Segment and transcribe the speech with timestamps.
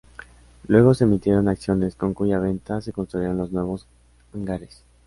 [0.67, 3.85] Luego se emitieron acciones, con cuya venta se construyeron los nuevos
[4.33, 4.83] hangares.